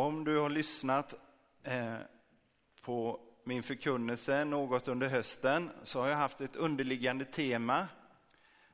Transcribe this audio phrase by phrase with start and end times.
[0.00, 1.14] Om du har lyssnat
[1.62, 1.94] eh,
[2.82, 7.88] på min förkunnelse något under hösten så har jag haft ett underliggande tema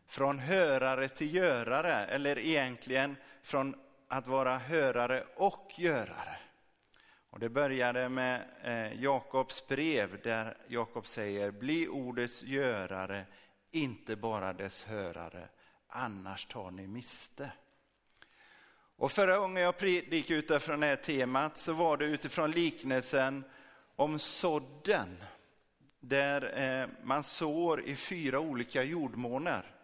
[0.06, 3.74] från hörare till görare, eller egentligen från
[4.08, 6.38] att vara hörare och görare.
[7.30, 13.26] Och det började med eh, Jakobs brev där Jakob säger, bli ordets görare,
[13.70, 15.48] inte bara dess hörare,
[15.88, 17.52] annars tar ni miste.
[18.98, 23.44] Och förra gången jag predikade utifrån det här temat så var det utifrån liknelsen
[23.96, 25.24] om sådden,
[26.00, 29.74] där eh, man sår i fyra olika jordmåner.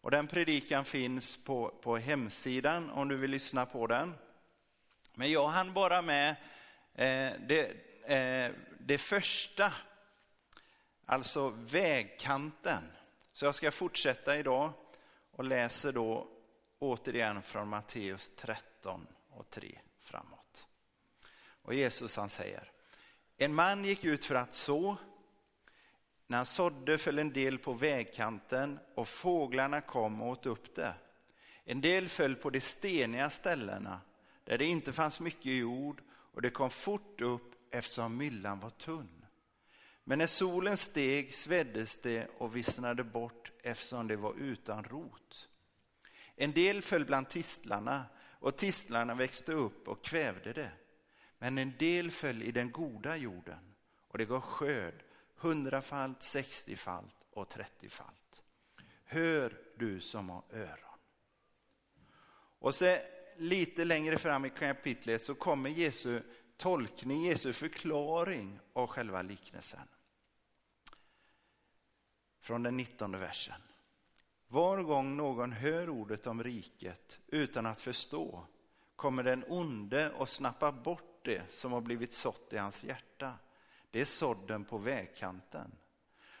[0.00, 4.14] Och den predikan finns på, på hemsidan om du vill lyssna på den.
[5.14, 6.30] Men jag hann bara med
[6.94, 7.72] eh, det,
[8.04, 9.72] eh, det första,
[11.06, 12.92] alltså vägkanten.
[13.32, 14.72] Så jag ska fortsätta idag
[15.30, 16.35] och läser då
[16.78, 20.66] återigen från Matteus 13 och 3 framåt.
[21.62, 22.72] Och Jesus han säger,
[23.36, 24.96] en man gick ut för att så.
[26.26, 30.94] När han sådde föll en del på vägkanten och fåglarna kom och åt upp det.
[31.64, 34.00] En del föll på de steniga ställena
[34.44, 39.24] där det inte fanns mycket jord och det kom fort upp eftersom myllan var tunn.
[40.04, 45.48] Men när solen steg sveddes det och vissnade bort eftersom det var utan rot.
[46.36, 50.72] En del föll bland tistlarna och tistlarna växte upp och kvävde det.
[51.38, 53.74] Men en del föll i den goda jorden
[54.08, 55.04] och det gav skörd
[55.36, 58.42] hundrafalt, sextiofalt och trettiofalt.
[59.04, 60.98] Hör du som har öron.
[62.58, 62.98] Och så
[63.36, 66.22] lite längre fram i kapitlet så kommer Jesu
[66.56, 69.88] tolkning, Jesu förklaring av själva liknelsen.
[72.40, 73.60] Från den 19 versen.
[74.48, 78.46] Var gång någon hör ordet om riket utan att förstå
[78.96, 83.32] kommer den onde och snappa bort det som har blivit sått i hans hjärta.
[83.90, 85.72] Det är sådden på vägkanten.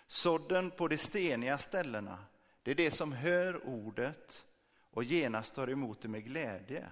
[0.06, 2.18] Sådden på de steniga ställena,
[2.62, 4.44] det är det som hör ordet
[4.90, 6.90] och genast tar emot det med glädje,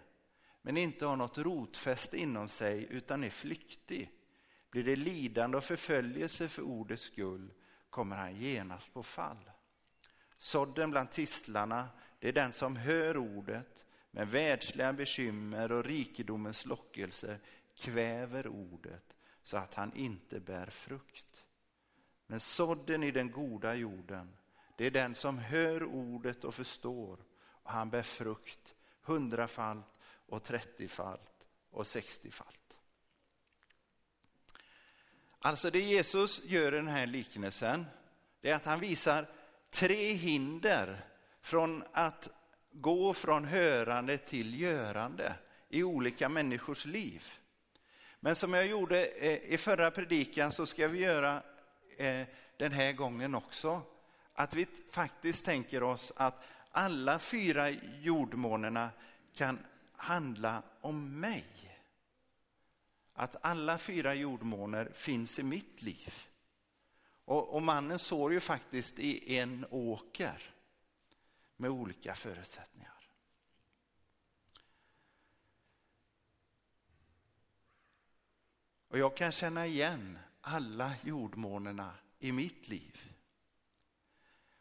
[0.62, 4.10] men inte har något rotfäste inom sig utan är flyktig.
[4.70, 7.52] Blir det lidande och förföljelse för ordets skull
[7.90, 9.50] kommer han genast på fall.
[10.38, 17.38] Sådden bland tistlarna, det är den som hör ordet, men världsliga bekymmer och rikedomens lockelse
[17.74, 21.44] kväver ordet så att han inte bär frukt.
[22.26, 24.36] Men sådden i den goda jorden,
[24.76, 31.46] det är den som hör ordet och förstår och han bär frukt hundrafalt och trettiofalt
[31.70, 32.78] och sextiofalt.
[35.38, 37.86] Alltså det Jesus gör i den här liknelsen,
[38.40, 39.28] det är att han visar
[39.74, 41.04] tre hinder
[41.40, 42.28] från att
[42.72, 45.34] gå från hörande till görande
[45.68, 47.32] i olika människors liv.
[48.20, 51.42] Men som jag gjorde eh, i förra predikan så ska vi göra
[51.96, 52.26] eh,
[52.56, 53.82] den här gången också.
[54.34, 57.70] Att vi faktiskt tänker oss att alla fyra
[58.02, 58.90] jordmånerna
[59.34, 59.58] kan
[59.96, 61.44] handla om mig.
[63.14, 66.14] Att alla fyra jordmåner finns i mitt liv.
[67.24, 70.54] Och, och mannen sår ju faktiskt i en åker
[71.56, 72.90] med olika förutsättningar.
[78.88, 83.12] Och jag kan känna igen alla jordmånerna i mitt liv.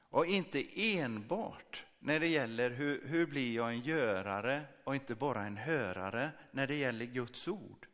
[0.09, 5.41] Och inte enbart när det gäller hur, hur blir jag en görare och inte bara
[5.41, 7.87] en hörare när det gäller Guds ord.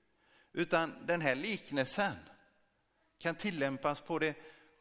[0.53, 2.15] Utan den här liknelsen
[3.17, 4.35] kan tillämpas på det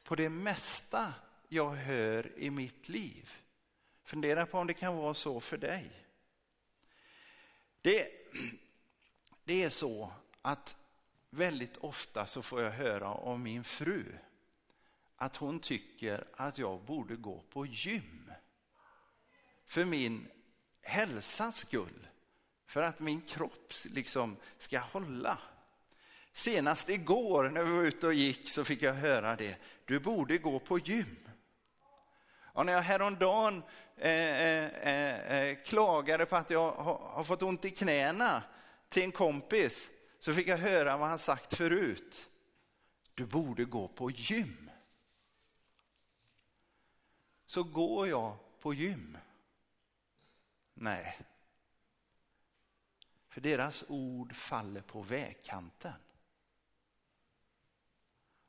[0.08, 1.14] på det mesta
[1.48, 3.30] jag hör i mitt liv.
[4.04, 5.90] Fundera på om det kan vara så för dig.
[7.82, 8.08] Det,
[9.44, 10.76] det är så att
[11.30, 14.04] väldigt ofta så får jag höra av min fru
[15.16, 18.32] att hon tycker att jag borde gå på gym.
[19.66, 20.28] För min
[20.80, 22.08] hälsas skull.
[22.66, 25.38] För att min kropp liksom ska hålla.
[26.38, 29.56] Senast igår när vi var ute och gick så fick jag höra det.
[29.84, 31.28] Du borde gå på gym.
[32.30, 33.62] Och när jag häromdagen
[33.96, 38.42] eh, eh, eh, eh, klagade på att jag har, har fått ont i knäna
[38.88, 42.30] till en kompis så fick jag höra vad han sagt förut.
[43.14, 44.70] Du borde gå på gym.
[47.46, 49.18] Så går jag på gym?
[50.74, 51.18] Nej.
[53.28, 55.92] För deras ord faller på vägkanten.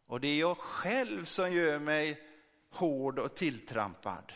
[0.09, 2.21] Och det är jag själv som gör mig
[2.69, 4.33] hård och tilltrampad.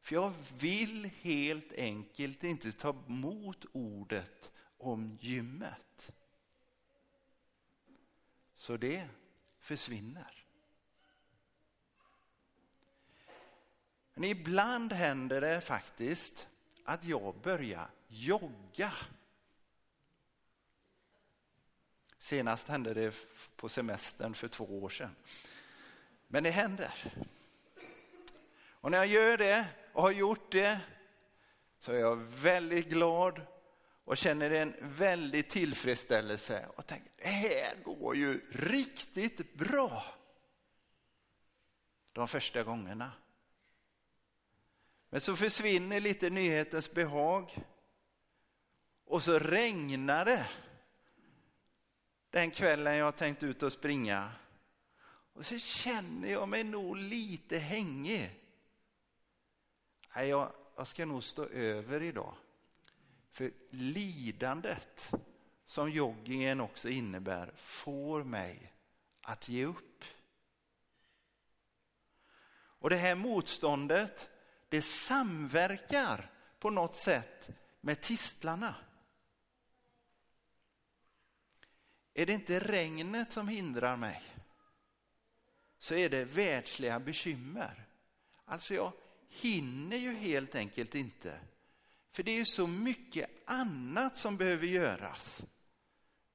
[0.00, 6.12] För jag vill helt enkelt inte ta emot ordet om gymmet.
[8.54, 9.08] Så det
[9.60, 10.46] försvinner.
[14.14, 16.48] Men ibland händer det faktiskt
[16.84, 18.92] att jag börjar jogga.
[22.24, 23.14] Senast hände det
[23.56, 25.16] på semestern för två år sedan.
[26.28, 26.94] Men det händer.
[28.68, 30.80] Och när jag gör det och har gjort det
[31.78, 33.40] så är jag väldigt glad
[34.04, 40.04] och känner en väldig tillfredsställelse och tänker det här går ju riktigt bra.
[42.12, 43.12] De första gångerna.
[45.10, 47.58] Men så försvinner lite nyhetens behag
[49.04, 50.48] och så regnar det
[52.34, 54.32] den kvällen jag tänkt ut och springa.
[55.32, 58.40] Och så känner jag mig nog lite hängig.
[60.16, 62.34] Nej, jag, jag ska nog stå över idag.
[63.30, 65.10] För lidandet
[65.66, 68.72] som joggingen också innebär får mig
[69.22, 70.04] att ge upp.
[72.56, 74.28] Och det här motståndet,
[74.68, 77.50] det samverkar på något sätt
[77.80, 78.74] med tistlarna.
[82.14, 84.22] Är det inte regnet som hindrar mig
[85.84, 87.86] så är det världsliga bekymmer.
[88.44, 88.92] Alltså jag
[89.28, 91.38] hinner ju helt enkelt inte.
[92.12, 95.44] För det är ju så mycket annat som behöver göras.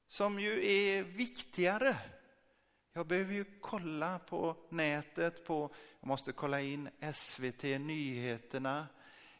[0.07, 1.95] Som ju är viktigare.
[2.93, 8.87] Jag behöver ju kolla på nätet, på, jag måste kolla in SVT Nyheterna.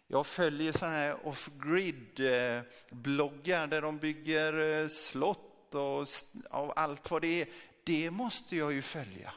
[0.07, 7.12] Jag följer sådana här off-grid-bloggar eh, där de bygger eh, slott slott och, och allt
[7.12, 7.50] vad det är,
[7.83, 9.33] det måste jag ju följa.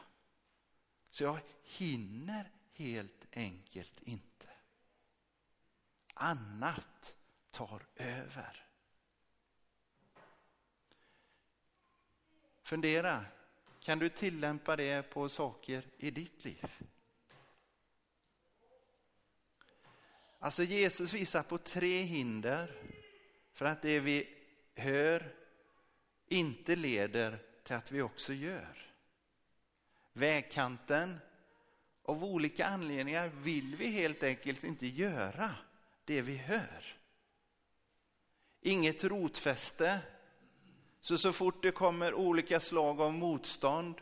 [1.10, 4.48] Så jag hinner helt enkelt inte.
[6.14, 7.14] Annat
[7.50, 8.66] tar över.
[12.62, 13.24] Fundera,
[13.80, 16.66] kan du tillämpa det på saker i ditt liv?
[20.38, 22.72] Alltså Jesus visar på tre hinder
[23.52, 24.38] för att det vi
[24.74, 25.41] hör,
[26.32, 28.92] inte leder till att vi också gör.
[30.12, 31.20] Vägkanten,
[32.04, 35.50] av olika anledningar vill vi helt enkelt inte göra
[36.04, 36.96] det vi hör.
[38.60, 40.00] Inget rotfäste,
[41.00, 44.00] så så fort det kommer olika slag av motstånd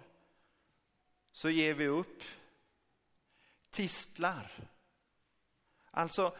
[1.32, 2.22] så ger vi upp.
[3.70, 4.68] Tistlar.
[5.90, 6.36] Alltså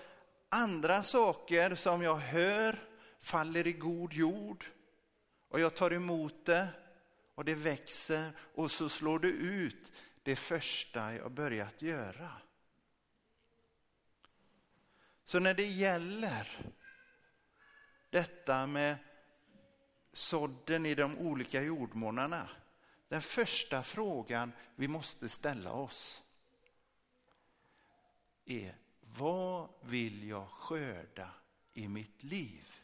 [0.49, 2.89] andra saker som jag hör
[3.21, 4.67] faller i god jord
[5.51, 6.69] och jag tar emot det
[7.35, 9.93] och det växer och så slår det ut
[10.23, 12.33] det första jag börjat göra.
[15.25, 16.73] Så när det gäller
[18.11, 18.97] detta med
[20.13, 22.49] sådden i de olika jordmånarna.
[23.09, 26.23] Den första frågan vi måste ställa oss
[28.45, 31.31] är vad vill jag skörda
[31.73, 32.80] i mitt liv?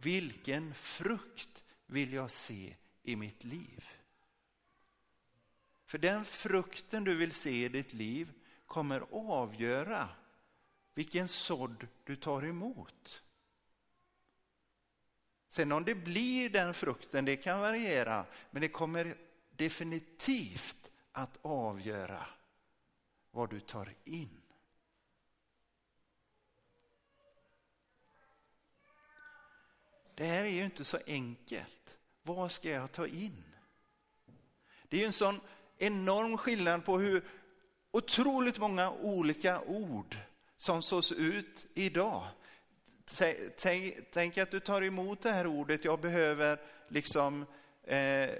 [0.00, 3.84] Vilken frukt vill jag se i mitt liv?
[5.86, 8.32] För den frukten du vill se i ditt liv
[8.66, 10.08] kommer avgöra
[10.94, 13.22] vilken sådd du tar emot.
[15.48, 19.16] Sen om det blir den frukten, det kan variera, men det kommer
[19.50, 22.26] definitivt att avgöra
[23.30, 24.42] vad du tar in.
[30.16, 31.96] Det här är ju inte så enkelt.
[32.22, 33.44] Vad ska jag ta in?
[34.88, 35.40] Det är ju en sån
[35.78, 37.24] enorm skillnad på hur
[37.90, 40.16] otroligt många olika ord
[40.56, 42.26] som sås ut idag.
[43.56, 47.46] Tänk, tänk, att du tar emot det här ordet, jag behöver liksom
[47.84, 48.30] eh,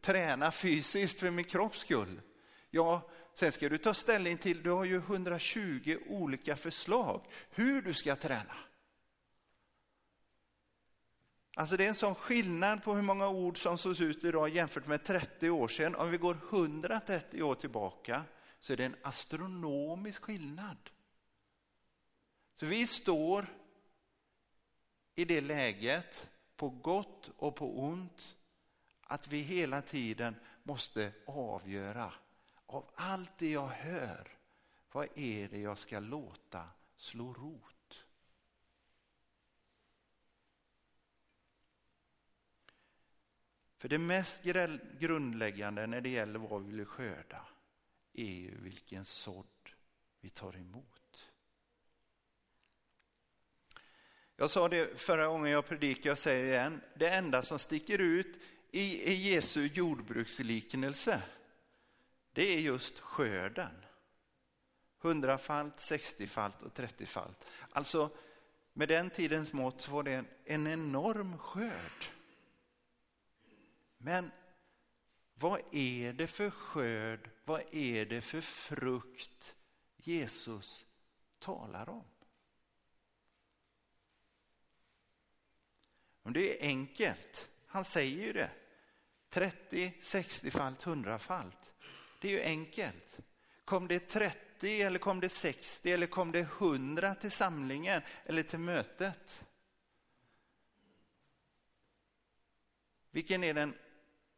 [0.00, 2.20] träna fysiskt för min kropps skull.
[2.70, 7.20] Ja, sen ska du ta ställning till, du har ju 120 olika förslag
[7.50, 8.54] hur du ska träna.
[11.54, 14.86] Alltså det är en sån skillnad på hur många ord som sås ut idag jämfört
[14.86, 15.94] med 30 år sedan.
[15.94, 18.22] Om vi går 130 år tillbaka
[18.60, 20.90] så är det en astronomisk skillnad.
[22.54, 23.46] Så vi står
[25.14, 28.36] i det läget, på gott och på ont,
[29.02, 32.12] att vi hela tiden måste avgöra
[32.66, 34.28] av allt det jag hör,
[34.92, 37.73] vad är det jag ska låta slå rot?
[43.84, 44.42] För det mest
[44.98, 47.46] grundläggande när det gäller vad vi vill skörda
[48.12, 49.46] är ju vilken sådd
[50.20, 51.28] vi tar emot.
[54.36, 56.80] Jag sa det förra gången jag predikade, jag säger det igen.
[56.94, 58.38] Det enda som sticker ut
[58.70, 61.22] i, i Jesu jordbruksliknelse,
[62.32, 63.84] det är just skörden.
[64.98, 67.46] Hundrafalt, sextiofalt och trettiofalt.
[67.70, 68.10] Alltså,
[68.72, 72.14] med den tidens mått var det en, en enorm skörd.
[74.04, 74.30] Men
[75.34, 79.54] vad är det för skörd, vad är det för frukt
[79.96, 80.86] Jesus
[81.38, 82.04] talar om?
[86.22, 87.50] Det är enkelt.
[87.66, 88.50] Han säger ju det.
[89.28, 91.72] 30, 60-falt, 100-falt.
[92.20, 93.18] Det är ju enkelt.
[93.64, 98.58] Kom det 30 eller kom det 60 eller kom det 100 till samlingen eller till
[98.58, 99.44] mötet?
[103.10, 103.74] Vilken är den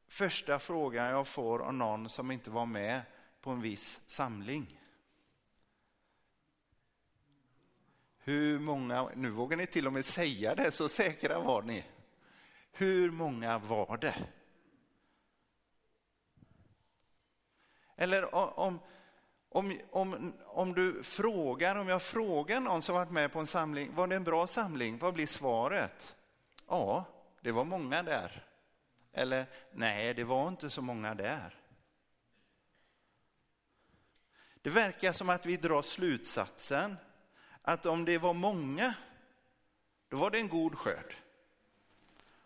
[0.09, 3.03] första frågan jag får av någon som inte var med
[3.41, 4.81] på en viss samling?
[8.19, 11.85] Hur många, nu vågar ni till och med säga det, så säkra var ni.
[12.73, 14.15] Hur många var det?
[17.97, 18.79] Eller om,
[19.49, 23.95] om, om, om du frågar, om jag frågar någon som varit med på en samling,
[23.95, 24.99] var det en bra samling?
[24.99, 26.17] Vad blir svaret?
[26.69, 27.05] Ja,
[27.41, 28.45] det var många där.
[29.17, 31.55] Eller nej, det var inte så många där.
[34.63, 36.97] Det verkar som att vi drar slutsatsen
[37.63, 38.95] att om det var många,
[40.09, 41.15] då var det en god skörd.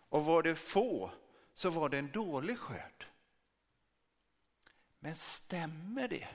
[0.09, 1.11] Och var det få,
[1.53, 3.05] så var det en dålig skörd.
[4.99, 6.27] Men stämmer det?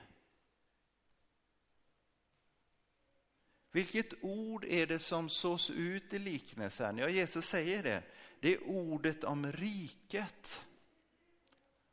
[3.71, 6.97] Vilket ord är det som sås ut i liknelsen?
[6.97, 8.03] Ja, Jesus säger det.
[8.39, 10.61] Det är ordet om riket.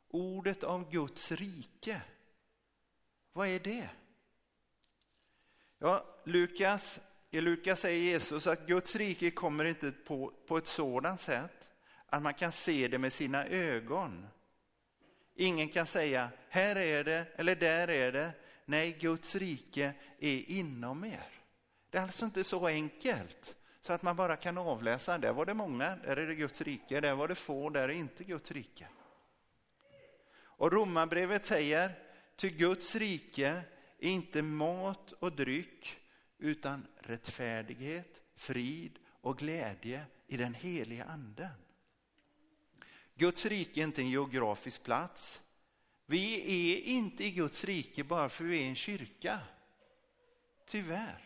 [0.07, 2.01] Ordet om Guds rike.
[3.33, 3.89] Vad är det?
[5.79, 6.99] Ja, Lukas,
[7.31, 11.67] I Lukas säger Jesus att Guds rike kommer inte på, på ett sådant sätt
[12.05, 14.27] att man kan se det med sina ögon.
[15.35, 18.31] Ingen kan säga, här är det eller där är det.
[18.65, 21.29] Nej, Guds rike är inom er.
[21.89, 23.55] Det är alltså inte så enkelt
[23.85, 27.01] så att man bara kan avläsa, där var det många, där är det Guds rike,
[27.01, 28.87] där var det få, där är inte Guds rike.
[30.37, 31.99] Och Romarbrevet säger,
[32.35, 33.61] ty Guds rike
[33.99, 35.99] är inte mat och dryck
[36.37, 41.55] utan rättfärdighet, frid och glädje i den heliga anden.
[43.15, 45.41] Guds rike är inte en geografisk plats.
[46.05, 49.39] Vi är inte i Guds rike bara för vi är en kyrka.
[50.65, 51.24] Tyvärr.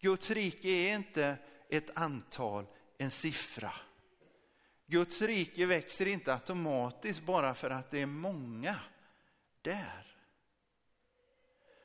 [0.00, 1.36] Guds rike är inte
[1.68, 2.66] ett antal,
[2.98, 3.72] en siffra.
[4.86, 8.80] Guds rike växer inte automatiskt bara för att det är många
[9.62, 10.06] där.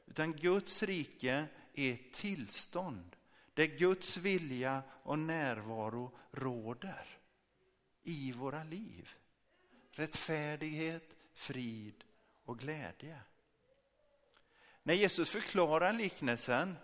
[0.06, 3.16] Utan Guds rike är ett tillstånd
[3.54, 7.06] där Guds vilja och närvaro råder
[8.04, 9.10] i våra liv.
[9.92, 12.04] Rättfärdighet, frid
[12.46, 13.20] och glädje.
[14.84, 16.76] När Jesus förklarar liknelsen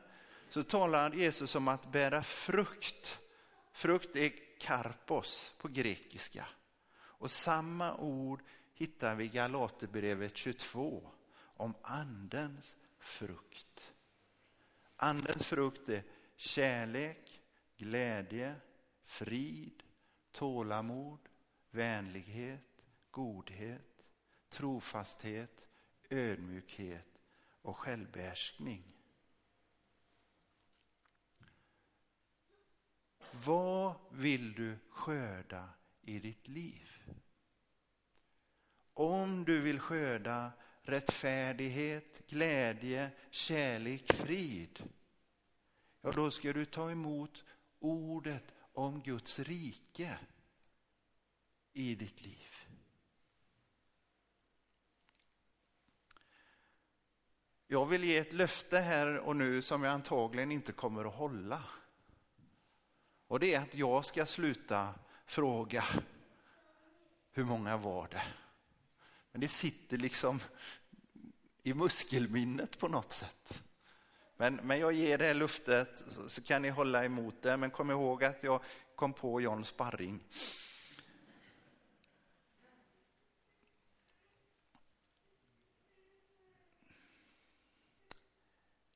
[0.49, 3.19] så talar Jesus om att bära frukt.
[3.71, 6.45] Frukt är karpos på grekiska.
[6.93, 13.93] Och samma ord hittar vi i Galaterbrevet 22 om andens frukt.
[14.95, 16.03] Andens frukt är
[16.35, 17.41] kärlek,
[17.77, 18.55] glädje,
[19.05, 19.83] frid,
[20.31, 21.19] tålamod,
[21.71, 24.05] vänlighet, godhet,
[24.49, 25.67] trofasthet,
[26.09, 27.21] ödmjukhet
[27.61, 28.98] och självbehärskning.
[33.31, 35.69] Vad vill du skörda
[36.01, 37.03] i ditt liv?
[38.93, 44.83] Om du vill skörda rättfärdighet, glädje, kärlek, frid,
[46.01, 47.43] ja då ska du ta emot
[47.79, 50.19] ordet om Guds rike
[51.73, 52.49] i ditt liv.
[57.67, 61.63] Jag vill ge ett löfte här och nu som jag antagligen inte kommer att hålla.
[63.29, 64.93] Och det är att jag ska sluta
[65.25, 65.83] fråga
[67.31, 68.23] hur många var det?
[69.31, 70.39] Men det sitter liksom
[71.63, 73.63] i muskelminnet på något sätt.
[74.37, 77.57] Men, men jag ger det här luftet så, så, kan ni hålla emot det.
[77.57, 78.61] Men kom ihåg att jag
[78.95, 80.23] kom på John Sparring.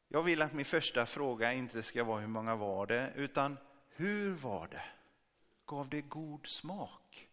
[0.08, 3.58] Jag vill att min första fråga inte ska vara hur många var det, utan
[3.96, 4.84] hur var det?
[5.66, 7.30] Gav det god smak?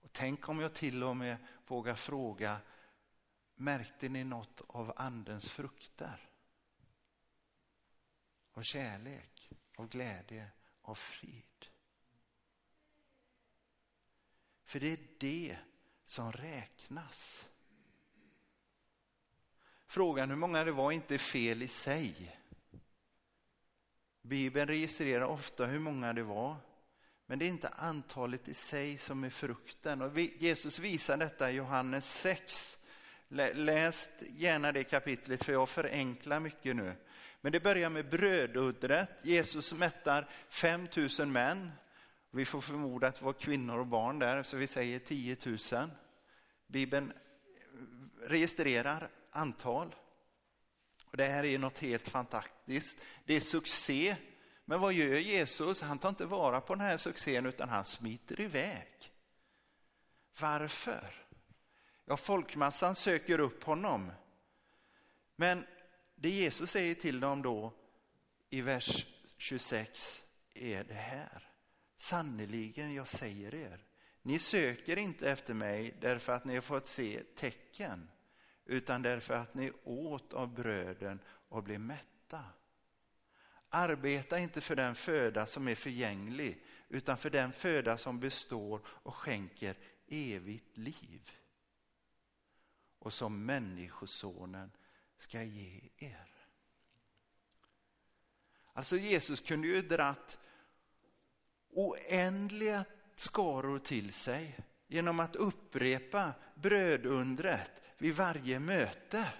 [0.00, 2.60] Och tänk om jag till och med vågar fråga,
[3.54, 6.30] märkte ni något av andens frukter?
[8.52, 10.50] Av kärlek, av glädje,
[10.82, 11.66] av frid.
[14.64, 15.58] För det är det
[16.04, 17.48] som räknas.
[19.86, 22.36] Frågan hur många det var inte fel i sig.
[24.26, 26.56] Bibeln registrerar ofta hur många det var.
[27.26, 30.02] Men det är inte antalet i sig som är frukten.
[30.02, 32.78] Och Jesus visar detta i Johannes 6.
[33.28, 36.92] Läs gärna det kapitlet för jag förenklar mycket nu.
[37.40, 39.10] Men det börjar med brödudret.
[39.22, 41.72] Jesus mättar 5000 män.
[42.30, 45.36] Vi får förmoda att det var kvinnor och barn där, så vi säger 10
[45.72, 45.90] 000.
[46.66, 47.12] Bibeln
[48.22, 49.94] registrerar antal.
[51.14, 52.98] Och det här är något helt fantastiskt.
[53.24, 54.16] Det är succé.
[54.64, 55.82] Men vad gör Jesus?
[55.82, 59.12] Han tar inte vara på den här succén utan han smiter iväg.
[60.40, 61.26] Varför?
[62.04, 64.12] Ja, folkmassan söker upp honom.
[65.36, 65.66] Men
[66.14, 67.72] det Jesus säger till dem då
[68.50, 69.06] i vers
[69.36, 70.22] 26
[70.54, 71.48] är det här.
[71.96, 73.84] Sannerligen, jag säger er,
[74.22, 78.08] ni söker inte efter mig därför att ni har fått se tecken,
[78.64, 82.44] utan därför att ni åt av bröden och blev mätta.
[83.68, 89.14] Arbeta inte för den föda som är förgänglig, utan för den föda som består och
[89.14, 91.30] skänker evigt liv.
[92.98, 94.70] Och som Människosonen
[95.16, 96.30] ska ge er.
[98.72, 100.38] Alltså Jesus kunde ju dratt
[101.70, 102.84] oändliga
[103.16, 109.32] skaror till sig genom att upprepa brödundret vid varje möte.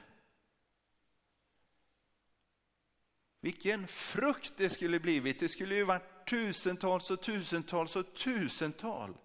[3.40, 5.40] Vilken frukt det skulle blivit.
[5.40, 9.16] Det skulle ju varit tusentals och tusentals och tusental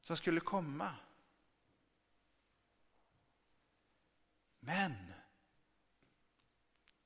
[0.00, 0.94] som skulle komma.
[4.60, 4.94] Men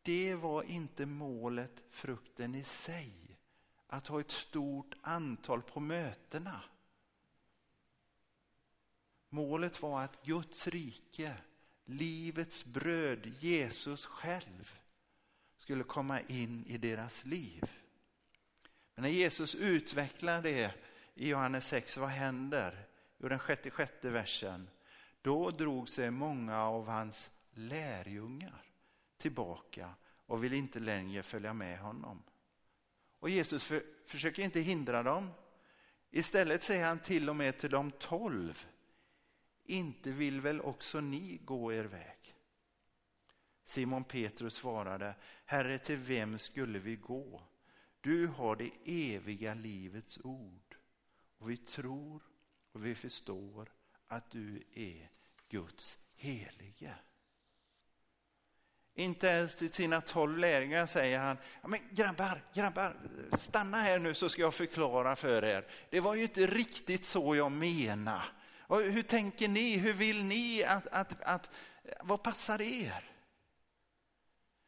[0.03, 3.39] det var inte målet, frukten i sig.
[3.87, 6.63] Att ha ett stort antal på mötena.
[9.29, 11.35] Målet var att Guds rike,
[11.85, 14.79] livets bröd, Jesus själv,
[15.57, 17.71] skulle komma in i deras liv.
[18.95, 20.75] Men när Jesus utvecklar det
[21.15, 22.87] i Johannes 6, vad händer?
[23.19, 24.71] Jo, den sjätte, sjätte versen.
[25.23, 28.63] Då drog sig många av hans lärjungar
[29.19, 29.91] tillbaka
[30.27, 32.23] och ville inte längre följa med honom.
[33.19, 35.31] Och Jesus för, försöker inte hindra dem.
[36.11, 38.67] Istället säger han till och med till de tolv,
[39.69, 42.35] inte vill väl också ni gå er väg?
[43.65, 47.43] Simon Petrus svarade, Herre till vem skulle vi gå?
[48.01, 50.77] Du har det eviga livets ord
[51.39, 52.23] och vi tror
[52.73, 53.73] och vi förstår
[54.07, 55.11] att du är
[55.49, 56.95] Guds helige.
[58.95, 62.97] Inte ens till sina tolv lärjungar säger han, men grabbar, grabbar,
[63.39, 65.67] stanna här nu så ska jag förklara för er.
[65.91, 68.23] Det var ju inte riktigt så jag menade.
[68.69, 69.77] Och hur tänker ni?
[69.77, 71.51] Hur vill ni att, att, att,
[72.01, 73.11] vad passar er?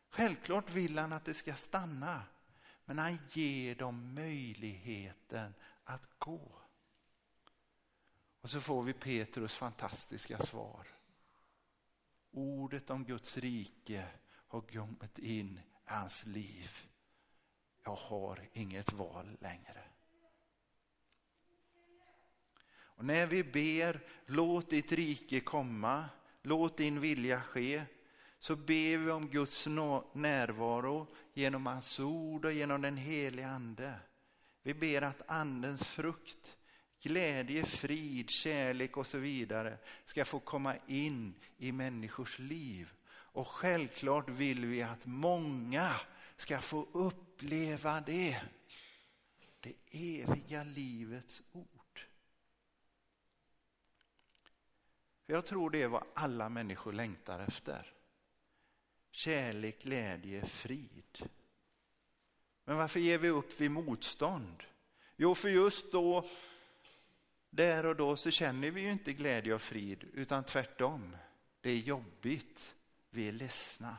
[0.09, 2.23] Självklart vill han att det ska stanna,
[2.85, 6.53] men han ger dem möjligheten att gå.
[8.41, 10.87] Och så får vi Petrus fantastiska svar.
[12.31, 16.71] Ordet om Guds rike har kommit in i hans liv.
[17.85, 19.90] Jag har inget val längre.
[23.01, 26.05] Och när vi ber, låt ditt rike komma,
[26.43, 27.83] låt din vilja ske,
[28.39, 29.67] så ber vi om Guds
[30.13, 33.95] närvaro genom hans ord och genom den heliga ande.
[34.63, 36.57] Vi ber att andens frukt
[37.03, 42.93] glädje, frid, kärlek och så vidare ska få komma in i människors liv.
[43.11, 45.91] Och självklart vill vi att många
[46.37, 48.41] ska få uppleva det.
[49.61, 51.80] Det eviga livets ord.
[55.31, 57.93] Jag tror det är vad alla människor längtar efter.
[59.11, 61.31] Kärlek, glädje, frid.
[62.65, 64.63] Men varför ger vi upp vid motstånd?
[65.17, 66.29] Jo, för just då
[67.51, 71.17] där och då så känner vi ju inte glädje och frid, utan tvärtom.
[71.61, 72.75] Det är jobbigt,
[73.11, 73.97] vi är ledsna.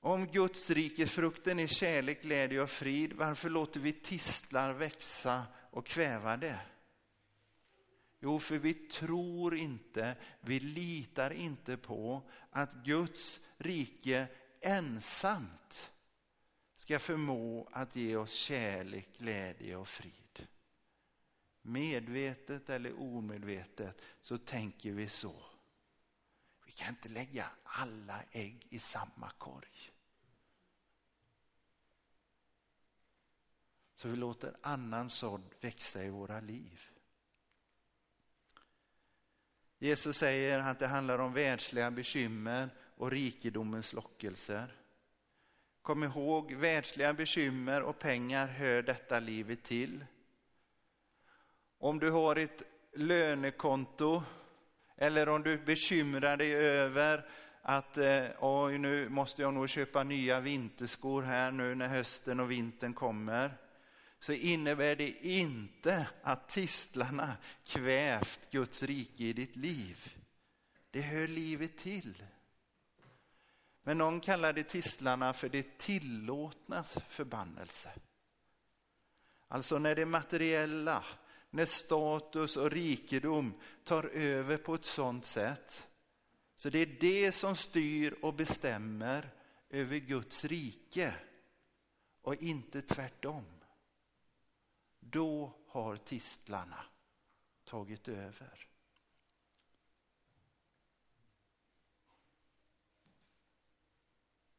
[0.00, 6.36] Om Guds rikesfrukten är kärlek, glädje och frid, varför låter vi tistlar växa och kväva
[6.36, 6.60] det?
[8.24, 14.28] Jo, för vi tror inte, vi litar inte på att Guds rike
[14.60, 15.92] ensamt
[16.74, 20.46] ska förmå att ge oss kärlek, glädje och frid.
[21.62, 25.44] Medvetet eller omedvetet så tänker vi så.
[26.66, 29.92] Vi kan inte lägga alla ägg i samma korg.
[33.94, 36.93] Så vi låter annan sådd växa i våra liv.
[39.78, 44.76] Jesus säger att det handlar om världsliga bekymmer och rikedomens lockelser.
[45.82, 50.04] Kom ihåg, världsliga bekymmer och pengar hör detta livet till.
[51.78, 52.62] Om du har ett
[52.94, 54.22] lönekonto
[54.96, 57.28] eller om du bekymrar dig över
[57.62, 62.50] att eh, oj, nu måste jag nog köpa nya vinterskor här nu när hösten och
[62.50, 63.50] vintern kommer
[64.24, 70.16] så innebär det inte att tistlarna kvävt Guds rike i ditt liv.
[70.90, 72.24] Det hör livet till.
[73.82, 77.90] Men någon kallade tistlarna för det tillåtnas förbannelse.
[79.48, 81.04] Alltså när det materiella,
[81.50, 85.86] när status och rikedom tar över på ett sådant sätt.
[86.54, 89.30] Så det är det som styr och bestämmer
[89.70, 91.14] över Guds rike
[92.22, 93.44] och inte tvärtom.
[95.10, 96.84] Då har tistlarna
[97.64, 98.68] tagit över.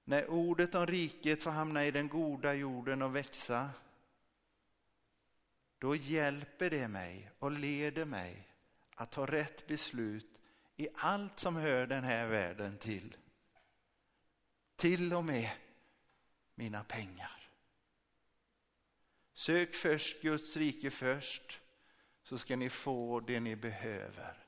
[0.04, 3.70] När ordet om riket får hamna i den goda jorden och växa,
[5.78, 8.48] då hjälper det mig och leder mig
[8.96, 10.42] att ta rätt beslut
[10.76, 13.18] i allt som hör den här världen till.
[14.76, 15.52] Till och med
[16.56, 17.45] mina pengar.
[19.38, 21.62] Sök först Guds rike först,
[22.24, 24.48] så ska ni få det ni behöver,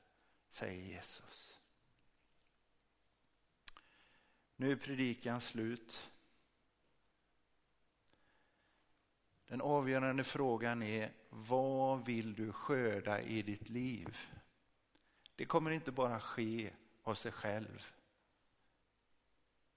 [0.50, 1.58] säger Jesus.
[4.56, 6.10] Nu är predikan slut.
[9.46, 14.18] Den avgörande frågan är, vad vill du skörda i ditt liv?
[15.36, 16.70] Det kommer inte bara ske
[17.02, 17.92] av sig själv.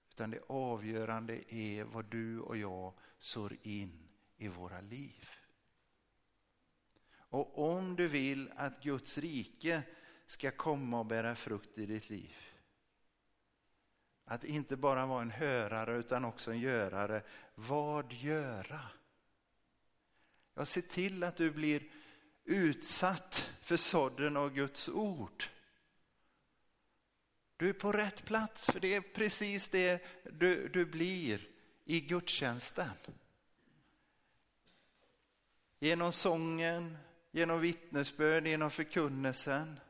[0.08, 4.11] Utan det avgörande är vad du och jag sår in
[4.42, 5.30] i våra liv.
[7.14, 9.82] Och om du vill att Guds rike
[10.26, 12.36] ska komma och bära frukt i ditt liv.
[14.24, 17.22] Att inte bara vara en hörare utan också en görare.
[17.54, 18.80] Vad göra?
[20.54, 21.82] Ja, se till att du blir
[22.44, 25.44] utsatt för sådden av Guds ord.
[27.56, 31.48] Du är på rätt plats för det är precis det du, du blir
[31.84, 32.90] i gudstjänsten.
[35.82, 36.98] Genom sången,
[37.30, 39.80] genom vittnesbörd, genom förkunnelsen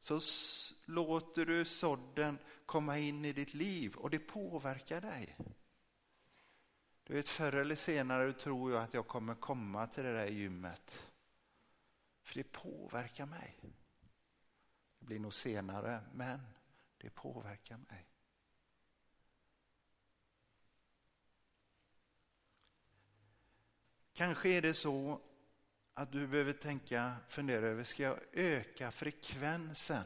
[0.00, 0.20] så
[0.84, 5.36] låter du sådden komma in i ditt liv och det påverkar dig.
[7.02, 11.12] Du vet, förr eller senare tror jag att jag kommer komma till det där gymmet.
[12.22, 13.58] För det påverkar mig.
[14.98, 16.40] Det blir nog senare, men
[16.98, 18.11] det påverkar mig.
[24.22, 25.20] Kanske är det så
[25.94, 30.04] att du behöver tänka, fundera över, ska jag öka frekvensen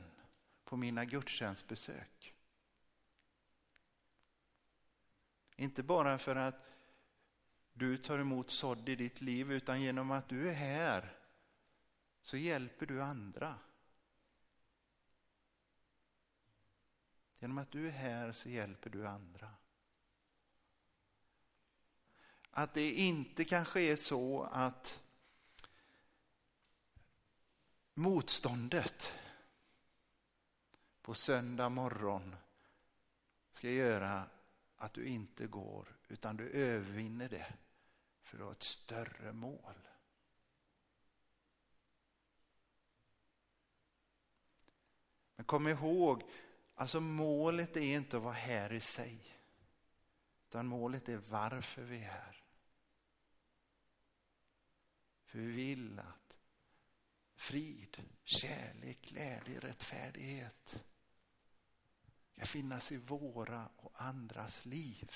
[0.65, 2.35] på mina gudstjänstbesök?
[5.57, 6.67] Inte bara för att
[7.73, 11.19] du tar emot sådd i ditt liv, utan genom att du är här
[12.23, 13.59] så hjälper du andra.
[17.39, 19.51] Genom att du är här så hjälper du andra.
[22.59, 25.03] Att det inte kanske är så att
[27.95, 29.13] motståndet
[31.03, 32.37] på söndag morgon
[33.53, 34.31] ska göra
[34.77, 37.55] att du inte går utan du övervinner det
[38.23, 39.89] för att ha ett större mål.
[45.37, 46.23] Men kom ihåg,
[46.75, 49.39] alltså målet är inte att vara här i sig.
[50.49, 52.46] Utan målet är varför vi är här.
[55.37, 56.37] För vi vill att
[57.35, 60.85] frid, kärlek, glädje, rättfärdighet
[62.33, 65.11] ska finnas i våra och andras liv.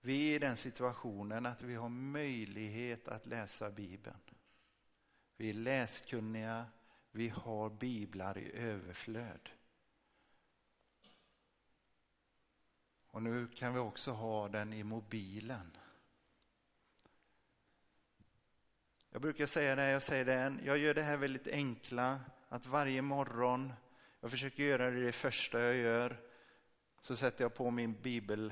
[0.00, 4.20] Vi är i den situationen att vi har möjlighet att läsa Bibeln.
[5.36, 6.66] Vi är läskunniga,
[7.10, 9.50] vi har biblar i överflöd.
[13.10, 15.76] Och nu kan vi också ha den i mobilen.
[19.10, 22.66] Jag brukar säga det, jag säger det än, jag gör det här väldigt enkla, att
[22.66, 23.72] varje morgon,
[24.20, 26.20] jag försöker göra det det första jag gör,
[27.00, 28.50] så sätter jag på min bibelapp,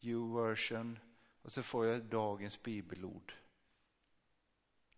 [0.00, 0.98] U-version,
[1.42, 3.34] och så får jag dagens bibelord.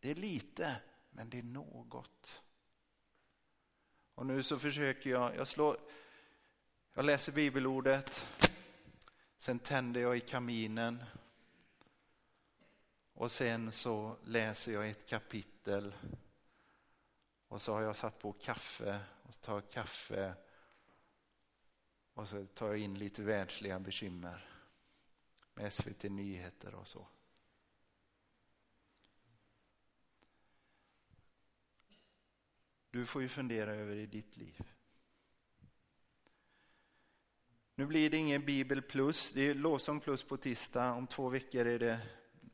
[0.01, 0.81] Det är lite,
[1.15, 2.43] men det är något.
[4.15, 5.77] Och nu så försöker jag, jag slår,
[6.95, 8.29] jag läser bibelordet,
[9.37, 11.05] sen tänder jag i kaminen
[13.13, 15.95] och sen så läser jag ett kapitel
[17.49, 20.35] och så har jag satt på kaffe och tar kaffe
[22.15, 24.49] och så tar jag in lite världsliga bekymmer
[25.55, 27.07] med SVT Nyheter och så.
[32.95, 34.73] Du får ju fundera över i ditt liv.
[37.75, 40.93] Nu blir det ingen Bibel plus, det är lovsång plus på tisdag.
[40.93, 42.01] Om två veckor är det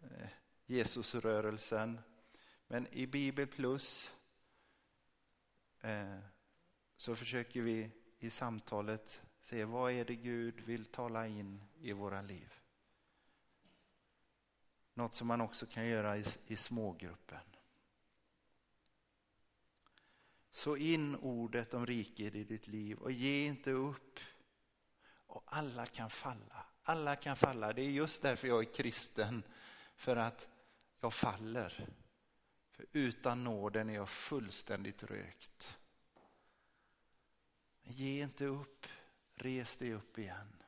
[0.02, 0.28] eh,
[0.66, 2.00] Jesusrörelsen.
[2.66, 4.12] Men i Bibel plus
[5.80, 6.18] eh,
[6.96, 12.22] så försöker vi i samtalet se vad är det Gud vill tala in i våra
[12.22, 12.54] liv.
[14.94, 17.49] Något som man också kan göra i, i smågruppen.
[20.50, 24.20] Så in ordet om riket i ditt liv och ge inte upp.
[25.26, 26.66] Och alla kan falla.
[26.82, 27.72] Alla kan falla.
[27.72, 29.42] Det är just därför jag är kristen.
[29.96, 30.48] För att
[31.00, 31.88] jag faller.
[32.70, 35.78] För utan nåden är jag fullständigt rökt.
[37.82, 38.86] Ge inte upp.
[39.34, 40.62] Res dig upp igen.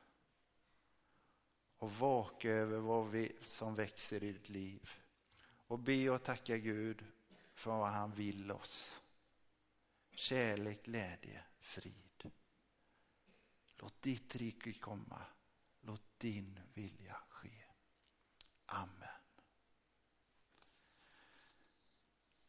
[1.77, 4.89] Och vaka över vad vi, som växer i ditt liv.
[5.67, 7.05] Och be och tacka Gud
[7.53, 9.02] för vad han vill oss.
[10.15, 12.31] Kärlek, glädje, frid.
[13.77, 15.21] Låt ditt rike komma.
[15.81, 17.63] Låt din vilja ske.
[18.65, 19.09] Amen.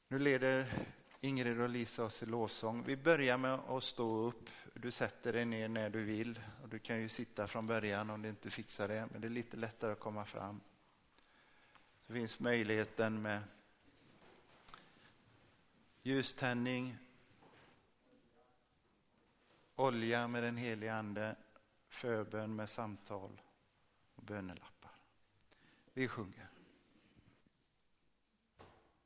[0.08, 0.86] Nu leder
[1.20, 2.84] Ingrid och Lisa oss i lovsång.
[2.84, 4.50] Vi börjar med att stå upp.
[4.74, 6.40] Du sätter dig ner när du vill.
[6.62, 9.30] Och du kan ju sitta från början om du inte fixar det, men det är
[9.30, 10.60] lite lättare att komma fram.
[12.06, 13.42] Det finns möjligheten med
[16.02, 16.96] ljuständning,
[19.76, 21.36] olja med den heliga Ande,
[21.88, 23.40] förbön med samtal
[24.14, 24.90] och bönelappar.
[25.92, 26.53] Vi sjunger.